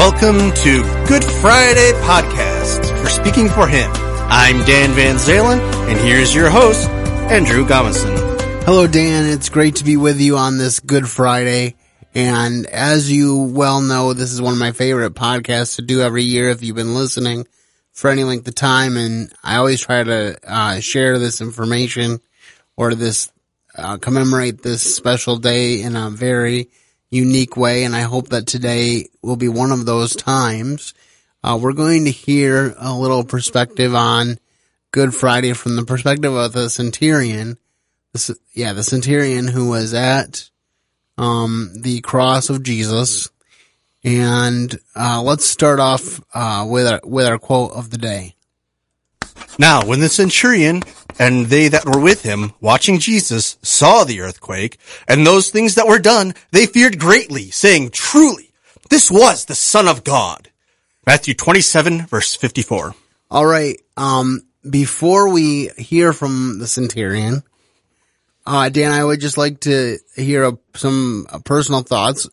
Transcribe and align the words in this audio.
Welcome 0.00 0.52
to 0.52 0.82
Good 1.06 1.22
Friday 1.22 1.92
Podcast 2.04 3.02
for 3.02 3.10
Speaking 3.10 3.50
for 3.50 3.68
Him. 3.68 3.90
I'm 3.92 4.64
Dan 4.64 4.92
Van 4.92 5.16
Zalen, 5.16 5.60
and 5.90 6.00
here's 6.00 6.34
your 6.34 6.48
host, 6.48 6.88
Andrew 7.28 7.66
Gomison. 7.66 8.16
Hello, 8.64 8.86
Dan. 8.86 9.26
It's 9.26 9.50
great 9.50 9.76
to 9.76 9.84
be 9.84 9.98
with 9.98 10.18
you 10.18 10.38
on 10.38 10.56
this 10.56 10.80
Good 10.80 11.06
Friday. 11.06 11.76
And 12.14 12.64
as 12.64 13.12
you 13.12 13.52
well 13.54 13.82
know, 13.82 14.14
this 14.14 14.32
is 14.32 14.40
one 14.40 14.54
of 14.54 14.58
my 14.58 14.72
favorite 14.72 15.12
podcasts 15.12 15.76
to 15.76 15.82
do 15.82 16.00
every 16.00 16.22
year 16.22 16.48
if 16.48 16.62
you've 16.62 16.76
been 16.76 16.94
listening 16.94 17.46
for 17.92 18.08
any 18.08 18.24
length 18.24 18.48
of 18.48 18.54
time. 18.54 18.96
And 18.96 19.30
I 19.44 19.56
always 19.56 19.82
try 19.82 20.02
to 20.02 20.38
uh, 20.42 20.80
share 20.80 21.18
this 21.18 21.42
information 21.42 22.22
or 22.74 22.94
this 22.94 23.30
uh, 23.76 23.98
commemorate 23.98 24.62
this 24.62 24.96
special 24.96 25.36
day 25.36 25.82
in 25.82 25.94
a 25.94 26.08
very 26.08 26.70
unique 27.10 27.56
way. 27.56 27.84
And 27.84 27.94
I 27.94 28.02
hope 28.02 28.28
that 28.28 28.46
today 28.46 29.08
will 29.22 29.36
be 29.36 29.48
one 29.48 29.72
of 29.72 29.86
those 29.86 30.14
times. 30.14 30.94
Uh, 31.42 31.58
we're 31.60 31.72
going 31.72 32.04
to 32.04 32.10
hear 32.10 32.74
a 32.78 32.92
little 32.92 33.24
perspective 33.24 33.94
on 33.94 34.38
Good 34.92 35.14
Friday 35.14 35.52
from 35.52 35.76
the 35.76 35.84
perspective 35.84 36.34
of 36.34 36.52
the 36.52 36.68
centurion. 36.68 37.58
Yeah, 38.52 38.72
the 38.72 38.82
centurion 38.82 39.48
who 39.48 39.70
was 39.70 39.94
at 39.94 40.50
um, 41.16 41.72
the 41.80 42.00
cross 42.00 42.50
of 42.50 42.62
Jesus. 42.62 43.30
And 44.02 44.78
uh, 44.96 45.22
let's 45.22 45.44
start 45.44 45.78
off 45.78 46.20
uh, 46.34 46.66
with 46.68 46.86
our, 46.86 47.00
with 47.04 47.26
our 47.26 47.38
quote 47.38 47.72
of 47.72 47.90
the 47.90 47.98
day. 47.98 48.34
Now, 49.60 49.84
when 49.84 50.00
the 50.00 50.08
centurion 50.08 50.82
and 51.18 51.48
they 51.48 51.68
that 51.68 51.84
were 51.84 52.00
with 52.00 52.22
him, 52.22 52.54
watching 52.62 52.98
Jesus, 52.98 53.58
saw 53.60 54.04
the 54.04 54.22
earthquake 54.22 54.78
and 55.06 55.26
those 55.26 55.50
things 55.50 55.74
that 55.74 55.86
were 55.86 55.98
done, 55.98 56.32
they 56.50 56.64
feared 56.64 56.98
greatly, 56.98 57.50
saying, 57.50 57.90
Truly, 57.90 58.52
this 58.88 59.10
was 59.10 59.44
the 59.44 59.54
Son 59.54 59.86
of 59.86 60.02
God. 60.02 60.48
Matthew 61.06 61.34
27, 61.34 62.06
verse 62.06 62.34
54. 62.34 62.94
All 63.30 63.44
right. 63.44 63.78
Um, 63.98 64.46
before 64.68 65.28
we 65.28 65.68
hear 65.76 66.14
from 66.14 66.58
the 66.58 66.66
centurion, 66.66 67.42
uh, 68.46 68.70
Dan, 68.70 68.92
I 68.92 69.04
would 69.04 69.20
just 69.20 69.36
like 69.36 69.60
to 69.60 69.98
hear 70.16 70.44
a, 70.44 70.58
some 70.74 71.26
uh, 71.28 71.38
personal 71.40 71.82
thoughts. 71.82 72.26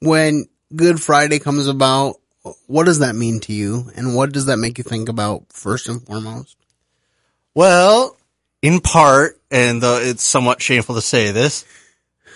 When 0.00 0.46
Good 0.74 1.00
Friday 1.00 1.38
comes 1.38 1.68
about, 1.68 2.16
what 2.66 2.84
does 2.84 3.00
that 3.00 3.14
mean 3.14 3.40
to 3.40 3.52
you? 3.52 3.90
And 3.96 4.14
what 4.14 4.32
does 4.32 4.46
that 4.46 4.58
make 4.58 4.78
you 4.78 4.84
think 4.84 5.08
about 5.08 5.44
first 5.52 5.88
and 5.88 6.04
foremost? 6.04 6.56
Well, 7.56 8.18
in 8.60 8.80
part, 8.80 9.40
and 9.50 9.82
though 9.82 9.96
it's 9.96 10.22
somewhat 10.22 10.60
shameful 10.60 10.94
to 10.96 11.00
say 11.00 11.30
this, 11.30 11.64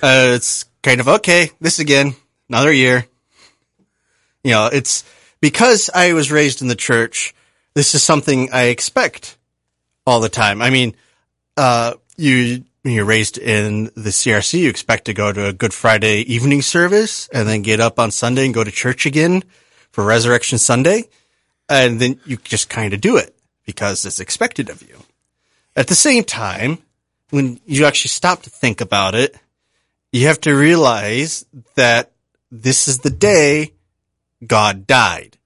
uh, 0.02 0.32
it's 0.34 0.64
kind 0.82 0.98
of 0.98 1.08
okay, 1.08 1.50
this 1.60 1.78
again, 1.78 2.14
another 2.48 2.72
year. 2.72 3.04
You 4.42 4.52
know, 4.52 4.70
it's 4.72 5.04
because 5.42 5.90
I 5.94 6.14
was 6.14 6.32
raised 6.32 6.62
in 6.62 6.68
the 6.68 6.74
church, 6.74 7.34
this 7.74 7.94
is 7.94 8.02
something 8.02 8.48
I 8.50 8.68
expect 8.68 9.36
all 10.06 10.20
the 10.20 10.30
time. 10.30 10.62
I 10.62 10.70
mean, 10.70 10.96
uh, 11.54 11.96
you, 12.16 12.64
you're 12.82 13.04
raised 13.04 13.36
in 13.36 13.90
the 13.94 14.08
CRC, 14.08 14.60
you 14.60 14.70
expect 14.70 15.04
to 15.04 15.12
go 15.12 15.34
to 15.34 15.48
a 15.48 15.52
Good 15.52 15.74
Friday 15.74 16.20
evening 16.32 16.62
service 16.62 17.28
and 17.28 17.46
then 17.46 17.60
get 17.60 17.78
up 17.78 17.98
on 17.98 18.10
Sunday 18.10 18.46
and 18.46 18.54
go 18.54 18.64
to 18.64 18.70
church 18.70 19.04
again 19.04 19.44
for 19.92 20.02
Resurrection 20.02 20.56
Sunday. 20.56 21.10
And 21.68 22.00
then 22.00 22.18
you 22.24 22.38
just 22.38 22.70
kind 22.70 22.94
of 22.94 23.02
do 23.02 23.18
it 23.18 23.36
because 23.66 24.06
it's 24.06 24.18
expected 24.18 24.70
of 24.70 24.82
you. 24.82 24.96
At 25.76 25.86
the 25.86 25.94
same 25.94 26.24
time, 26.24 26.78
when 27.30 27.60
you 27.66 27.84
actually 27.84 28.08
stop 28.08 28.42
to 28.42 28.50
think 28.50 28.80
about 28.80 29.14
it, 29.14 29.36
you 30.12 30.26
have 30.26 30.40
to 30.42 30.54
realize 30.54 31.44
that 31.76 32.10
this 32.50 32.88
is 32.88 32.98
the 32.98 33.10
day 33.10 33.72
God 34.44 34.86
died. 34.86 35.38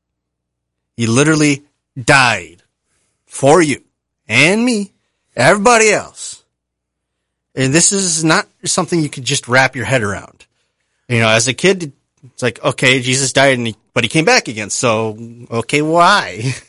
He 0.97 1.06
literally 1.06 1.64
died 2.00 2.62
for 3.27 3.61
you 3.61 3.83
and 4.27 4.64
me, 4.64 4.92
everybody 5.36 5.91
else. 5.91 6.42
And 7.55 7.73
this 7.73 7.92
is 7.92 8.24
not 8.24 8.48
something 8.64 9.01
you 9.01 9.11
can 9.11 9.24
just 9.24 9.46
wrap 9.46 9.77
your 9.77 9.85
head 9.85 10.02
around. 10.02 10.46
You 11.08 11.20
know, 11.20 11.29
as 11.29 11.46
a 11.46 11.55
kid, 11.55 11.92
it's 12.24 12.42
like, 12.42 12.62
okay, 12.64 13.01
Jesus 13.01 13.33
died 13.33 13.58
and 13.58 13.67
he, 13.67 13.77
but 13.92 14.05
he 14.05 14.08
came 14.08 14.24
back 14.24 14.48
again. 14.48 14.70
So, 14.70 15.18
okay, 15.51 15.83
why? 15.83 16.55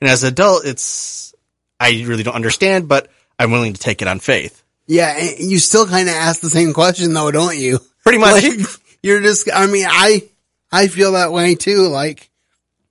And 0.00 0.10
as 0.10 0.22
an 0.22 0.28
adult, 0.28 0.66
it's, 0.66 1.33
I 1.80 2.04
really 2.06 2.22
don't 2.22 2.34
understand, 2.34 2.88
but 2.88 3.08
I'm 3.38 3.50
willing 3.50 3.72
to 3.74 3.80
take 3.80 4.02
it 4.02 4.08
on 4.08 4.20
faith. 4.20 4.62
Yeah, 4.86 5.18
you 5.38 5.58
still 5.58 5.86
kind 5.86 6.08
of 6.08 6.14
ask 6.14 6.40
the 6.40 6.50
same 6.50 6.72
question 6.72 7.14
though, 7.14 7.30
don't 7.30 7.56
you? 7.56 7.78
Pretty 8.02 8.18
much. 8.18 8.42
Like, 8.42 8.60
you're 9.02 9.20
just, 9.20 9.48
I 9.52 9.66
mean, 9.66 9.86
I, 9.88 10.28
I 10.70 10.88
feel 10.88 11.12
that 11.12 11.32
way 11.32 11.54
too. 11.54 11.88
Like, 11.88 12.30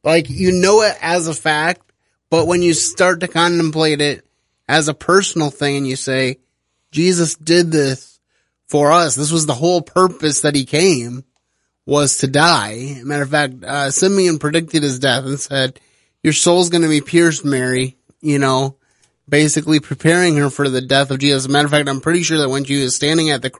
like 0.03 0.29
you 0.29 0.51
know 0.51 0.81
it 0.81 0.97
as 1.01 1.27
a 1.27 1.33
fact, 1.33 1.81
but 2.29 2.47
when 2.47 2.61
you 2.61 2.73
start 2.73 3.19
to 3.21 3.27
contemplate 3.27 4.01
it 4.01 4.25
as 4.67 4.87
a 4.87 4.93
personal 4.93 5.49
thing 5.51 5.77
and 5.77 5.87
you 5.87 5.95
say, 5.95 6.39
Jesus 6.91 7.35
did 7.35 7.71
this 7.71 8.19
for 8.67 8.91
us. 8.91 9.15
This 9.15 9.31
was 9.31 9.45
the 9.45 9.53
whole 9.53 9.81
purpose 9.81 10.41
that 10.41 10.55
he 10.55 10.65
came 10.65 11.23
was 11.85 12.17
to 12.19 12.27
die. 12.27 13.01
Matter 13.03 13.23
of 13.23 13.29
fact, 13.29 13.63
uh, 13.63 13.91
Simeon 13.91 14.39
predicted 14.39 14.83
his 14.83 14.99
death 14.99 15.25
and 15.25 15.39
said, 15.39 15.79
your 16.23 16.33
soul's 16.33 16.69
going 16.69 16.83
to 16.83 16.89
be 16.89 17.01
pierced, 17.01 17.43
Mary, 17.43 17.97
you 18.23 18.39
know, 18.39 18.77
basically 19.27 19.79
preparing 19.79 20.37
her 20.37 20.49
for 20.49 20.69
the 20.69 20.81
death 20.81 21.11
of 21.11 21.19
Jesus. 21.19 21.43
As 21.43 21.45
a 21.45 21.49
matter 21.49 21.65
of 21.65 21.71
fact, 21.71 21.89
I'm 21.89 22.01
pretty 22.01 22.23
sure 22.23 22.39
that 22.39 22.49
when 22.49 22.63
she 22.63 22.81
was 22.81 22.95
standing 22.95 23.29
at 23.29 23.41
the, 23.41 23.51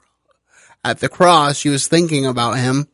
at 0.84 1.00
the 1.00 1.09
cross, 1.09 1.57
she 1.57 1.69
was 1.69 1.88
thinking 1.88 2.25
about 2.25 2.57
him 2.57 2.88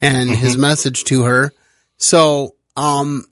and 0.00 0.28
mm-hmm. 0.28 0.40
his 0.40 0.56
message 0.56 1.04
to 1.04 1.22
her. 1.22 1.52
So, 1.96 2.56
um, 2.76 3.24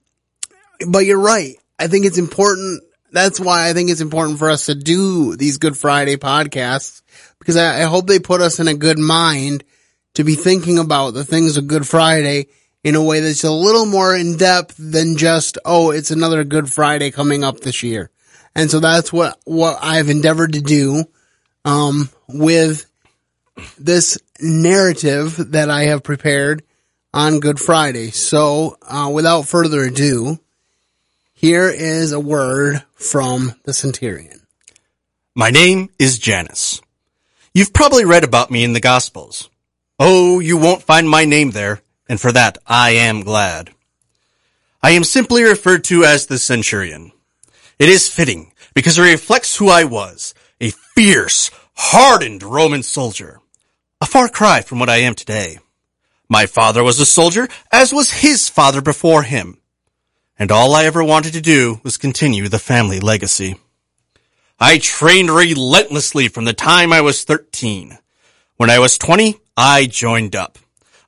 but 0.89 1.01
you're 1.01 1.21
right. 1.21 1.57
I 1.79 1.89
think 1.89 2.07
it's 2.07 2.19
important. 2.19 2.83
That's 3.13 3.39
why 3.41 3.69
I 3.69 3.73
think 3.73 3.91
it's 3.91 4.01
important 4.01 4.39
for 4.39 4.51
us 4.51 4.67
to 4.67 4.75
do 4.75 5.37
these 5.37 5.59
Good 5.59 5.77
Friday 5.77 6.17
podcasts 6.17 7.03
because 7.39 7.57
I, 7.57 7.83
I 7.83 7.85
hope 7.85 8.07
they 8.07 8.19
put 8.19 8.41
us 8.41 8.61
in 8.61 8.69
a 8.69 8.75
good 8.75 8.99
mind 8.99 9.65
to 10.15 10.25
be 10.25 10.37
thinking 10.37 10.79
about 10.79 11.15
the 11.15 11.25
things 11.25 11.57
of 11.57 11.67
Good 11.67 11.87
Friday 11.87 12.47
in 12.85 12.95
a 12.95 13.03
way 13.03 13.21
that's 13.21 13.45
a 13.45 13.51
little 13.51 13.87
more 13.87 14.15
in 14.15 14.37
depth 14.37 14.77
than 14.79 15.17
just, 15.17 15.57
oh, 15.65 15.91
it's 15.91 16.11
another 16.11 16.45
Good 16.45 16.71
Friday 16.71 17.11
coming 17.11 17.43
up 17.43 17.61
this 17.61 17.83
year. 17.83 18.11
And 18.55 18.71
so 18.71 18.79
that's 18.79 19.13
what, 19.13 19.41
what 19.45 19.79
I've 19.83 20.11
endeavored 20.11 20.53
to 20.53 20.61
do, 20.61 21.05
um, 21.65 22.11
with 22.29 22.85
this 23.79 24.19
narrative 24.39 25.53
that 25.53 25.71
I 25.71 25.85
have 25.85 26.03
prepared 26.03 26.63
on 27.15 27.41
Good 27.41 27.59
Friday. 27.59 28.11
So, 28.11 28.77
uh, 28.83 29.11
without 29.13 29.49
further 29.49 29.83
ado, 29.85 30.39
here 31.33 31.71
is 31.71 32.13
a 32.13 32.21
word 32.21 32.83
from 32.95 33.55
the 33.65 33.73
centurion. 33.73 34.43
My 35.35 35.51
name 35.51 35.89
is 35.99 36.19
Janus. 36.19 36.81
You've 37.55 37.73
probably 37.73 38.05
read 38.05 38.25
about 38.25 38.51
me 38.51 38.63
in 38.63 38.73
the 38.73 38.81
Gospels. 38.81 39.49
Oh, 39.99 40.41
you 40.41 40.59
won't 40.59 40.83
find 40.83 41.09
my 41.09 41.25
name 41.25 41.53
there 41.53 41.81
and 42.09 42.21
for 42.21 42.33
that 42.33 42.59
I 42.67 42.91
am 42.91 43.23
glad. 43.23 43.71
I 44.83 44.91
am 44.91 45.05
simply 45.05 45.43
referred 45.43 45.85
to 45.85 46.05
as 46.05 46.27
the 46.27 46.39
centurion. 46.39 47.13
It 47.79 47.89
is 47.89 48.09
fitting 48.09 48.53
because 48.75 48.99
it 48.99 49.03
reflects 49.03 49.57
who 49.57 49.69
I 49.69 49.85
was, 49.85 50.35
a 50.61 50.71
fierce, 50.71 51.51
hardened 51.75 52.43
Roman 52.43 52.83
soldier. 52.83 53.41
A 54.01 54.07
far 54.07 54.29
cry 54.29 54.61
from 54.61 54.79
what 54.79 54.91
I 54.91 54.97
am 54.99 55.15
today. 55.15 55.59
My 56.29 56.47
father 56.47 56.83
was 56.83 57.01
a 57.01 57.07
soldier, 57.07 57.49
as 57.73 57.93
was 57.93 58.11
his 58.11 58.49
father 58.49 58.81
before 58.81 59.23
him. 59.23 59.59
And 60.39 60.51
all 60.51 60.75
I 60.75 60.85
ever 60.85 61.03
wanted 61.03 61.33
to 61.35 61.41
do 61.41 61.81
was 61.83 61.97
continue 61.97 62.49
the 62.49 62.59
family 62.59 63.01
legacy. 63.01 63.57
I 64.59 64.79
trained 64.79 65.31
relentlessly 65.31 66.29
from 66.29 66.45
the 66.45 66.53
time 66.53 66.93
I 66.93 67.01
was 67.01 67.25
13. 67.25 67.99
When 68.57 68.71
I 68.71 68.79
was 68.79 68.99
20, 68.99 69.37
I 69.57 69.87
joined 69.87 70.35
up. 70.37 70.59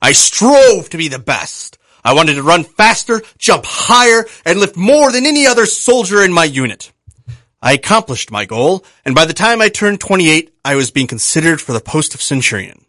I 0.01 0.11
strove 0.11 0.89
to 0.89 0.97
be 0.97 1.07
the 1.07 1.19
best. 1.19 1.77
I 2.03 2.13
wanted 2.13 2.35
to 2.35 2.43
run 2.43 2.63
faster, 2.63 3.21
jump 3.37 3.65
higher, 3.65 4.25
and 4.45 4.59
lift 4.59 4.77
more 4.77 5.11
than 5.11 5.25
any 5.25 5.45
other 5.45 5.65
soldier 5.65 6.23
in 6.23 6.31
my 6.31 6.45
unit. 6.45 6.91
I 7.61 7.73
accomplished 7.73 8.31
my 8.31 8.45
goal, 8.45 8.85
and 9.03 9.15
by 9.15 9.25
the 9.25 9.33
time 9.33 9.61
I 9.61 9.69
turned 9.69 9.99
28, 9.99 10.53
I 10.63 10.75
was 10.75 10.91
being 10.91 11.07
considered 11.07 11.59
for 11.59 11.73
the 11.73 11.81
post 11.81 12.13
of 12.13 12.21
centurion. 12.21 12.85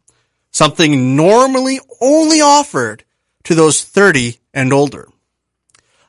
Something 0.51 1.17
normally 1.17 1.81
only 2.01 2.41
offered 2.41 3.05
to 3.45 3.55
those 3.55 3.83
30 3.83 4.39
and 4.53 4.73
older. 4.73 5.09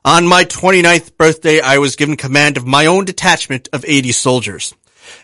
On 0.03 0.27
my 0.27 0.43
29th 0.43 1.17
birthday, 1.17 1.61
I 1.61 1.77
was 1.77 1.95
given 1.95 2.17
command 2.17 2.57
of 2.57 2.65
my 2.65 2.85
own 2.85 3.05
detachment 3.05 3.69
of 3.73 3.85
80 3.87 4.11
soldiers 4.11 4.73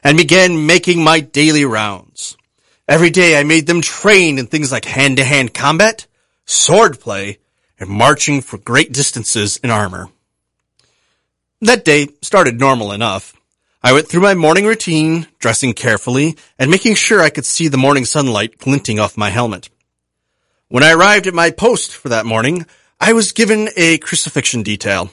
and 0.04 0.18
began 0.18 0.66
making 0.66 1.04
my 1.04 1.20
daily 1.20 1.66
rounds. 1.66 2.38
Every 2.88 3.10
day 3.10 3.40
I 3.40 3.44
made 3.44 3.66
them 3.66 3.82
train 3.82 4.38
in 4.38 4.46
things 4.46 4.72
like 4.72 4.86
hand-to-hand 4.86 5.54
combat, 5.54 6.06
swordplay, 6.46 7.38
and 7.80 7.90
marching 7.90 8.42
for 8.42 8.58
great 8.60 8.92
distances 8.94 9.58
in 9.58 9.72
armor. 9.72 10.10
That 11.62 11.84
day 11.84 12.10
started 12.22 12.60
normal 12.60 12.92
enough. 12.92 13.34
I 13.82 13.94
went 13.94 14.08
through 14.08 14.22
my 14.22 14.36
morning 14.36 14.66
routine, 14.66 15.28
dressing 15.40 15.74
carefully, 15.74 16.38
and 16.60 16.70
making 16.70 16.96
sure 16.96 17.22
I 17.22 17.32
could 17.32 17.46
see 17.46 17.68
the 17.68 17.78
morning 17.78 18.06
sunlight 18.06 18.60
glinting 18.60 19.00
off 19.00 19.18
my 19.18 19.30
helmet. 19.30 19.70
When 20.68 20.84
I 20.84 20.94
arrived 20.94 21.26
at 21.26 21.34
my 21.34 21.50
post 21.50 21.96
for 21.96 22.10
that 22.10 22.26
morning, 22.26 22.66
I 23.00 23.14
was 23.14 23.32
given 23.32 23.70
a 23.76 23.98
crucifixion 23.98 24.62
detail. 24.62 25.10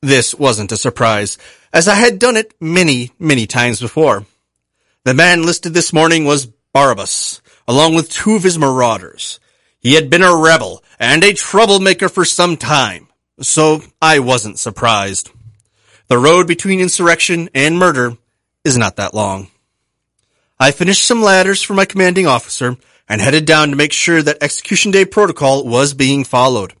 This 0.00 0.34
wasn't 0.34 0.72
a 0.72 0.76
surprise, 0.76 1.36
as 1.72 1.86
I 1.86 1.96
had 1.96 2.18
done 2.18 2.36
it 2.36 2.54
many, 2.60 3.10
many 3.18 3.46
times 3.46 3.80
before. 3.80 4.24
The 5.04 5.14
man 5.14 5.42
listed 5.42 5.74
this 5.74 5.92
morning 5.92 6.24
was 6.24 6.48
Barabbas, 6.72 7.40
along 7.66 7.94
with 7.94 8.10
two 8.10 8.34
of 8.34 8.42
his 8.42 8.58
marauders. 8.58 9.40
He 9.78 9.94
had 9.94 10.10
been 10.10 10.22
a 10.22 10.36
rebel 10.36 10.82
and 10.98 11.22
a 11.22 11.32
troublemaker 11.32 12.08
for 12.08 12.24
some 12.24 12.56
time, 12.56 13.08
so 13.40 13.82
I 14.02 14.18
wasn't 14.18 14.58
surprised. 14.58 15.30
The 16.08 16.18
road 16.18 16.46
between 16.46 16.80
insurrection 16.80 17.48
and 17.54 17.78
murder 17.78 18.16
is 18.64 18.76
not 18.76 18.96
that 18.96 19.14
long. 19.14 19.48
I 20.58 20.72
finished 20.72 21.06
some 21.06 21.22
ladders 21.22 21.62
for 21.62 21.74
my 21.74 21.84
commanding 21.84 22.26
officer 22.26 22.76
and 23.08 23.20
headed 23.20 23.44
down 23.44 23.70
to 23.70 23.76
make 23.76 23.92
sure 23.92 24.22
that 24.22 24.42
execution 24.42 24.90
day 24.90 25.04
protocol 25.04 25.64
was 25.64 25.94
being 25.94 26.24
followed. 26.24 26.74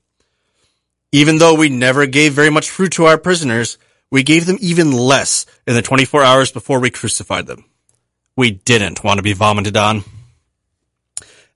Even 1.12 1.38
though 1.38 1.54
we 1.54 1.68
never 1.68 2.06
gave 2.06 2.32
very 2.32 2.50
much 2.50 2.70
food 2.70 2.92
to 2.92 3.04
our 3.04 3.16
prisoners, 3.16 3.78
we 4.10 4.22
gave 4.22 4.46
them 4.46 4.58
even 4.60 4.92
less 4.92 5.46
in 5.66 5.74
the 5.74 5.82
24 5.82 6.22
hours 6.22 6.50
before 6.50 6.80
we 6.80 6.90
crucified 6.90 7.46
them. 7.46 7.64
We 8.38 8.52
didn't 8.52 9.02
want 9.02 9.18
to 9.18 9.24
be 9.24 9.32
vomited 9.32 9.76
on. 9.76 10.04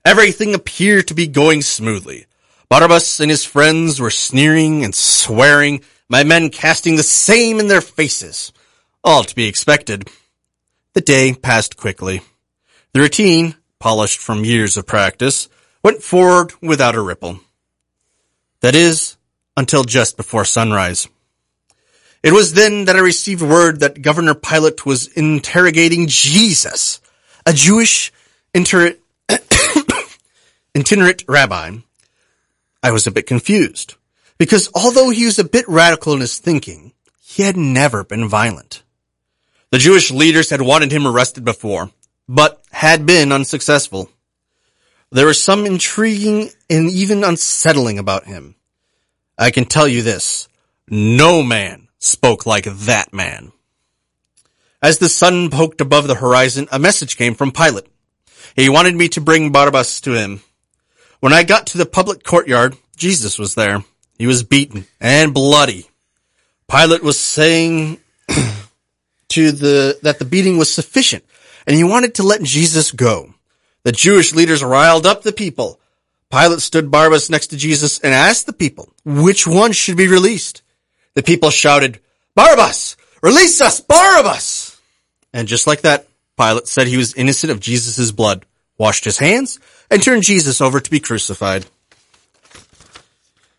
Everything 0.03 0.53
appeared 0.53 1.07
to 1.07 1.13
be 1.13 1.27
going 1.27 1.61
smoothly. 1.61 2.25
Barabbas 2.67 3.21
and 3.21 3.31
his 3.31 3.45
friends 3.45 4.01
were 4.01 4.09
sneering 4.09 4.83
and 4.83 4.93
swearing, 4.93 5.81
my 6.09 6.25
men 6.25 6.49
casting 6.49 6.97
the 6.97 7.01
same 7.03 7.61
in 7.61 7.69
their 7.69 7.79
faces. 7.79 8.51
All 9.01 9.23
to 9.23 9.33
be 9.33 9.47
expected. 9.47 10.09
The 10.91 10.99
day 10.99 11.33
passed 11.33 11.77
quickly. 11.77 12.21
The 12.91 12.99
routine, 12.99 13.55
polished 13.79 14.19
from 14.19 14.43
years 14.43 14.75
of 14.75 14.85
practice, 14.85 15.47
went 15.85 16.03
forward 16.03 16.51
without 16.61 16.95
a 16.95 17.01
ripple. 17.01 17.39
That 18.59 18.75
is, 18.75 19.15
until 19.55 19.85
just 19.85 20.17
before 20.17 20.43
sunrise. 20.43 21.07
It 22.23 22.31
was 22.31 22.53
then 22.53 22.85
that 22.85 22.95
I 22.95 22.99
received 22.99 23.41
word 23.41 23.81
that 23.81 24.01
Governor 24.01 24.33
Pilate 24.33 24.85
was 24.85 25.07
interrogating 25.07 26.07
Jesus, 26.07 27.01
a 27.45 27.51
Jewish 27.51 28.13
inter- 28.53 28.95
itinerant 30.75 31.25
rabbi. 31.27 31.79
I 32.81 32.91
was 32.91 33.05
a 33.05 33.11
bit 33.11 33.27
confused, 33.27 33.95
because 34.37 34.69
although 34.73 35.09
he 35.09 35.25
was 35.25 35.37
a 35.37 35.43
bit 35.43 35.67
radical 35.67 36.13
in 36.13 36.21
his 36.21 36.39
thinking, 36.39 36.93
he 37.21 37.43
had 37.43 37.57
never 37.57 38.05
been 38.05 38.29
violent. 38.29 38.83
The 39.71 39.77
Jewish 39.77 40.09
leaders 40.09 40.49
had 40.49 40.61
wanted 40.61 40.93
him 40.93 41.05
arrested 41.05 41.43
before, 41.43 41.91
but 42.29 42.63
had 42.71 43.05
been 43.05 43.33
unsuccessful. 43.33 44.09
There 45.11 45.27
was 45.27 45.43
some 45.43 45.65
intriguing 45.65 46.51
and 46.69 46.89
even 46.89 47.25
unsettling 47.25 47.99
about 47.99 48.27
him. 48.27 48.55
I 49.37 49.51
can 49.51 49.65
tell 49.65 49.89
you 49.89 50.03
this. 50.03 50.47
No 50.87 51.43
man 51.43 51.82
spoke 52.03 52.45
like 52.45 52.65
that 52.65 53.13
man. 53.13 53.51
As 54.81 54.97
the 54.97 55.07
sun 55.07 55.49
poked 55.49 55.79
above 55.79 56.07
the 56.07 56.15
horizon, 56.15 56.67
a 56.71 56.77
message 56.77 57.15
came 57.15 57.33
from 57.33 57.51
Pilate. 57.51 57.87
He 58.55 58.67
wanted 58.67 58.95
me 58.95 59.07
to 59.09 59.21
bring 59.21 59.51
Barabbas 59.51 60.01
to 60.01 60.13
him. 60.13 60.41
When 61.21 61.31
I 61.31 61.43
got 61.43 61.67
to 61.67 61.77
the 61.77 61.85
public 61.85 62.23
courtyard, 62.23 62.75
Jesus 62.97 63.39
was 63.39 63.55
there. 63.55 63.85
He 64.17 64.27
was 64.27 64.43
beaten 64.43 64.85
and 64.99 65.33
bloody. 65.33 65.87
Pilate 66.69 67.03
was 67.03 67.17
saying 67.17 67.99
to 69.29 69.51
the, 69.51 69.99
that 70.03 70.19
the 70.19 70.25
beating 70.25 70.57
was 70.57 70.73
sufficient 70.73 71.23
and 71.65 71.75
he 71.75 71.83
wanted 71.85 72.15
to 72.15 72.23
let 72.23 72.43
Jesus 72.43 72.91
go. 72.91 73.33
The 73.83 73.93
Jewish 73.93 74.33
leaders 74.33 74.61
riled 74.61 75.05
up 75.05 75.23
the 75.23 75.31
people. 75.31 75.79
Pilate 76.29 76.59
stood 76.59 76.91
Barabbas 76.91 77.29
next 77.29 77.47
to 77.47 77.57
Jesus 77.57 77.99
and 77.99 78.13
asked 78.13 78.45
the 78.45 78.53
people, 78.53 78.91
which 79.05 79.47
one 79.47 79.71
should 79.71 79.95
be 79.95 80.07
released? 80.07 80.63
The 81.15 81.23
people 81.23 81.49
shouted, 81.49 81.99
Barabbas! 82.35 82.97
Release 83.21 83.61
us, 83.61 83.79
Barabbas! 83.79 84.79
And 85.33 85.47
just 85.47 85.67
like 85.67 85.81
that, 85.81 86.07
Pilate 86.37 86.67
said 86.67 86.87
he 86.87 86.97
was 86.97 87.13
innocent 87.13 87.51
of 87.51 87.59
Jesus' 87.59 88.11
blood, 88.11 88.45
washed 88.77 89.05
his 89.05 89.19
hands, 89.19 89.59
and 89.89 90.01
turned 90.01 90.23
Jesus 90.23 90.61
over 90.61 90.79
to 90.79 90.91
be 90.91 90.99
crucified. 90.99 91.65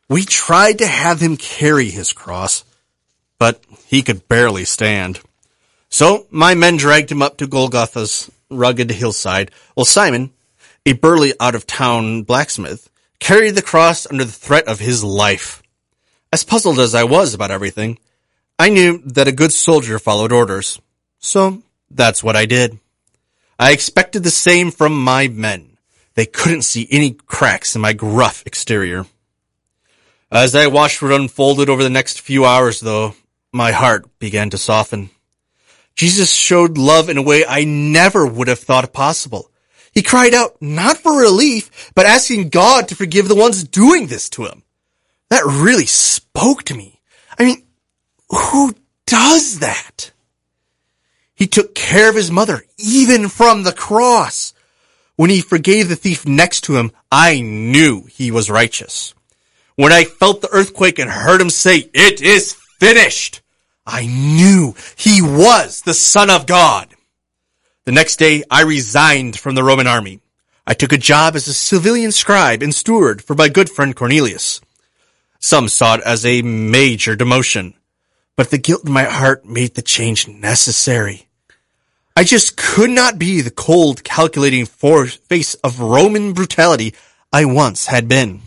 We 0.09 0.25
tried 0.25 0.79
to 0.79 0.87
have 0.87 1.21
him 1.21 1.37
carry 1.37 1.91
his 1.91 2.13
cross, 2.13 2.65
but 3.39 3.63
he 3.87 4.03
could 4.03 4.29
barely 4.29 4.65
stand. 4.65 5.21
So 5.89 6.27
my 6.31 6.55
men 6.55 6.77
dragged 6.77 7.11
him 7.11 7.23
up 7.23 7.39
to 7.39 7.47
Golgotha's 7.47 8.31
rugged 8.51 8.91
hillside, 8.91 9.51
while 9.75 9.85
Simon, 9.85 10.33
a 10.85 10.93
burly 10.93 11.33
out 11.41 11.55
of 11.55 11.67
town 11.67 12.23
blacksmith, 12.25 12.91
carried 13.19 13.55
the 13.55 13.63
cross 13.63 14.07
under 14.11 14.25
the 14.25 14.33
threat 14.33 14.69
of 14.69 14.81
his 14.81 15.03
life. 15.03 15.63
As 16.35 16.43
puzzled 16.43 16.81
as 16.81 16.97
I 16.97 17.05
was 17.05 17.33
about 17.33 17.53
everything, 17.53 17.97
I 18.59 18.69
knew 18.69 18.99
that 19.05 19.29
a 19.29 19.39
good 19.41 19.53
soldier 19.53 20.01
followed 20.01 20.33
orders. 20.33 20.81
So 21.21 21.63
that's 21.93 22.25
what 22.25 22.35
I 22.35 22.45
did. 22.45 22.81
I 23.57 23.71
expected 23.71 24.25
the 24.25 24.33
same 24.33 24.73
from 24.73 25.01
my 25.01 25.29
men. 25.29 25.77
They 26.15 26.27
couldn't 26.27 26.63
see 26.63 26.89
any 26.91 27.13
cracks 27.13 27.77
in 27.77 27.83
my 27.83 27.93
gruff 27.93 28.43
exterior. 28.47 29.07
As 30.29 30.57
I 30.57 30.67
watched 30.67 31.01
what 31.03 31.13
unfolded 31.13 31.69
over 31.69 31.85
the 31.85 31.89
next 31.89 32.21
few 32.21 32.45
hours, 32.45 32.81
though, 32.81 33.15
my 33.53 33.71
heart 33.71 34.19
began 34.19 34.51
to 34.51 34.59
soften. 34.59 35.11
Jesus 35.95 36.33
showed 36.33 36.77
love 36.77 37.09
in 37.09 37.17
a 37.17 37.23
way 37.23 37.47
I 37.47 37.63
never 37.63 38.27
would 38.27 38.49
have 38.49 38.59
thought 38.59 38.93
possible. 38.93 39.53
He 39.93 40.03
cried 40.03 40.35
out, 40.35 40.61
not 40.61 40.97
for 40.99 41.17
relief, 41.17 41.93
but 41.95 42.07
asking 42.07 42.49
God 42.49 42.89
to 42.89 42.97
forgive 42.97 43.29
the 43.29 43.37
ones 43.37 43.63
doing 43.63 44.09
this 44.09 44.29
to 44.31 44.47
him. 44.47 44.65
That 45.31 45.45
really 45.45 45.87
spoke 45.87 46.65
to 46.65 46.75
me. 46.75 47.01
I 47.39 47.45
mean, 47.45 47.65
who 48.29 48.75
does 49.07 49.61
that? 49.61 50.13
He 51.35 51.47
took 51.47 51.75
care 51.75 52.09
of 52.09 52.17
his 52.17 52.31
mother, 52.31 52.65
even 52.79 53.29
from 53.29 53.63
the 53.63 53.73
cross. 53.73 54.55
When 55.17 55.31
he 55.31 55.41
forgave 55.41 55.89
the 55.89 55.97
thief 55.97 56.27
next 56.27 56.63
to 56.63 56.77
him, 56.77 56.93
I 57.11 57.41
knew 57.41 58.05
he 58.05 58.31
was 58.31 58.51
righteous. 58.51 59.15
When 59.77 59.93
I 59.93 60.05
felt 60.05 60.41
the 60.41 60.53
earthquake 60.53 60.99
and 60.99 61.11
heard 61.11 61.41
him 61.41 61.51
say, 61.51 61.91
it 61.93 62.21
is 62.21 62.53
finished, 62.53 63.43
I 63.87 64.07
knew 64.07 64.75
he 64.97 65.21
was 65.21 65.83
the 65.83 65.95
son 65.95 66.31
of 66.31 66.47
God. 66.47 66.95
The 67.85 67.93
next 67.93 68.17
day, 68.17 68.45
I 68.51 68.63
resigned 68.63 69.39
from 69.39 69.55
the 69.55 69.65
Roman 69.65 69.87
army. 69.87 70.21
I 70.67 70.75
took 70.75 70.93
a 70.93 70.99
job 70.99 71.37
as 71.37 71.47
a 71.47 71.55
civilian 71.55 72.13
scribe 72.13 72.63
and 72.63 72.75
steward 72.75 73.23
for 73.23 73.35
my 73.35 73.49
good 73.49 73.69
friend 73.69 73.95
Cornelius. 73.95 74.61
Some 75.45 75.69
saw 75.69 75.97
it 75.97 76.01
as 76.07 76.25
a 76.25 76.41
major 76.41 77.15
demotion, 77.15 77.75
but 78.35 78.51
the 78.51 78.57
guilt 78.57 78.87
in 78.87 78.93
my 78.93 79.05
heart 79.05 79.45
made 79.45 79.75
the 79.75 79.83
change 79.83 80.27
necessary. 80.27 81.29
I 82.17 82.25
just 82.25 82.57
could 82.57 82.89
not 82.89 83.19
be 83.19 83.43
the 83.43 83.51
cold, 83.51 84.03
calculating 84.05 84.65
face 84.65 85.53
of 85.57 85.81
Roman 85.81 86.33
brutality 86.33 86.95
I 87.31 87.45
once 87.45 87.89
had 87.89 88.09
been. 88.09 88.41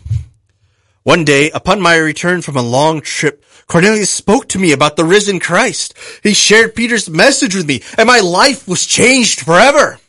One 1.04 1.24
day, 1.24 1.52
upon 1.52 1.80
my 1.80 1.94
return 1.94 2.42
from 2.42 2.56
a 2.56 2.62
long 2.62 3.00
trip, 3.00 3.44
Cornelius 3.68 4.10
spoke 4.10 4.48
to 4.48 4.58
me 4.58 4.72
about 4.72 4.96
the 4.96 5.04
risen 5.04 5.38
Christ. 5.38 5.94
He 6.24 6.34
shared 6.34 6.74
Peter's 6.74 7.08
message 7.08 7.54
with 7.54 7.68
me, 7.68 7.80
and 7.96 8.08
my 8.08 8.18
life 8.18 8.66
was 8.66 8.84
changed 8.84 9.42
forever. 9.42 10.00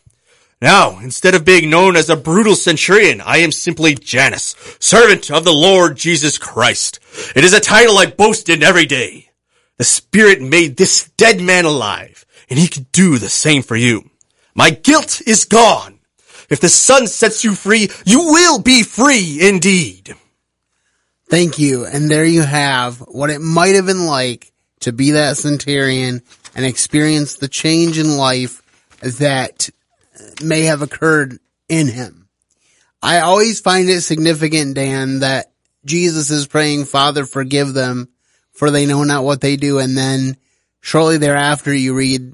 Now, 0.62 1.00
instead 1.00 1.36
of 1.36 1.46
being 1.46 1.70
known 1.70 1.96
as 1.96 2.10
a 2.10 2.18
brutal 2.18 2.56
centurion, 2.56 3.22
I 3.22 3.38
am 3.38 3.51
simply 3.51 3.96
Janus, 3.96 4.56
servant 4.80 5.32
of 5.32 5.46
the 5.46 5.54
Lord 5.54 5.96
Jesus 5.96 6.38
Christ. 6.38 7.00
It 7.34 7.46
is 7.46 7.54
a 7.54 7.62
title 7.62 7.98
I 7.98 8.08
boast 8.08 8.50
in 8.50 8.62
every 8.62 8.86
day. 8.86 9.30
The 9.78 9.86
Spirit 9.86 10.42
made 10.42 10.75
this 10.75 11.10
dead 11.16 11.39
man 11.39 11.63
alive, 11.63 12.25
and 12.50 12.60
he 12.60 12.68
could 12.68 12.92
do 12.92 13.18
the 13.18 13.30
same 13.30 13.63
for 13.63 13.78
you. 13.78 14.10
My 14.54 14.70
guilt 14.70 15.22
is 15.25 15.46
gone. 15.46 16.00
If 16.50 16.60
the 16.60 16.68
Son 16.68 17.08
sets 17.08 17.46
you 17.46 17.56
free, 17.56 17.89
you 18.06 18.20
will 18.20 18.60
be 18.60 18.84
free 18.84 19.38
indeed. 19.39 20.13
Thank 21.30 21.60
you. 21.60 21.86
And 21.86 22.12
there 22.12 22.25
you 22.25 22.42
have 22.42 22.98
what 22.98 23.30
it 23.30 23.39
might 23.39 23.75
have 23.75 23.86
been 23.86 24.08
like 24.08 24.51
to 24.82 24.92
be 24.92 25.12
that 25.12 25.38
centurion 25.38 26.22
and 26.54 26.66
experience 26.66 27.36
the 27.36 27.48
change 27.48 27.98
in 27.98 28.18
life 28.18 28.62
that 29.00 29.70
may 30.41 30.63
have 30.63 30.81
occurred 30.81 31.39
in 31.67 31.88
him. 31.88 32.27
I 33.01 33.21
always 33.21 33.59
find 33.59 33.89
it 33.89 34.01
significant, 34.01 34.75
Dan, 34.75 35.19
that 35.19 35.51
Jesus 35.85 36.29
is 36.29 36.47
praying, 36.47 36.85
Father, 36.85 37.25
forgive 37.25 37.73
them 37.73 38.09
for 38.59 38.71
they 38.71 38.85
know 38.85 39.03
not 39.03 39.23
what 39.23 39.39
they 39.39 39.55
do. 39.55 39.79
And 39.79 39.97
then 39.97 40.35
shortly 40.81 41.17
thereafter 41.17 41.73
you 41.73 41.95
read, 41.95 42.33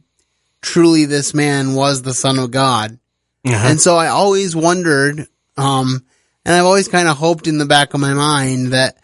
truly 0.59 1.05
this 1.05 1.35
man 1.35 1.75
was 1.75 2.01
the 2.01 2.15
son 2.15 2.39
of 2.39 2.49
God. 2.49 2.97
Uh-huh. 3.45 3.67
And 3.69 3.79
so 3.79 3.95
I 3.95 4.07
always 4.07 4.55
wondered, 4.55 5.27
um, 5.55 6.03
and 6.43 6.55
I've 6.55 6.65
always 6.65 6.87
kind 6.87 7.07
of 7.07 7.17
hoped 7.17 7.45
in 7.45 7.59
the 7.59 7.67
back 7.67 7.93
of 7.93 7.99
my 7.99 8.15
mind 8.15 8.73
that 8.73 8.97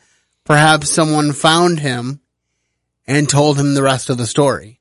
perhaps 0.44 0.90
someone 0.90 1.32
found 1.32 1.80
him 1.80 2.22
and 3.06 3.30
told 3.30 3.60
him 3.60 3.76
the 3.76 3.84
rest 3.84 4.10
of 4.10 4.18
the 4.18 4.26
story. 4.26 4.81